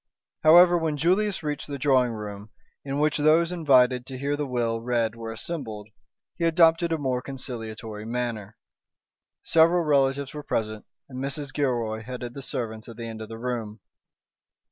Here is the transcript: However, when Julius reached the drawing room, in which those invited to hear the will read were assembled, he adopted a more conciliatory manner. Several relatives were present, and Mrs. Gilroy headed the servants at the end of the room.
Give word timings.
However, 0.41 0.79
when 0.79 0.97
Julius 0.97 1.43
reached 1.43 1.67
the 1.67 1.77
drawing 1.77 2.13
room, 2.13 2.49
in 2.83 2.97
which 2.97 3.17
those 3.19 3.51
invited 3.51 4.07
to 4.07 4.17
hear 4.17 4.35
the 4.35 4.47
will 4.47 4.81
read 4.81 5.13
were 5.15 5.31
assembled, 5.31 5.89
he 6.37 6.43
adopted 6.43 6.91
a 6.91 6.97
more 6.97 7.21
conciliatory 7.21 8.05
manner. 8.05 8.57
Several 9.43 9.83
relatives 9.83 10.33
were 10.33 10.41
present, 10.41 10.85
and 11.07 11.19
Mrs. 11.23 11.53
Gilroy 11.53 12.01
headed 12.01 12.33
the 12.33 12.41
servants 12.41 12.89
at 12.89 12.97
the 12.97 13.05
end 13.05 13.21
of 13.21 13.29
the 13.29 13.37
room. 13.37 13.79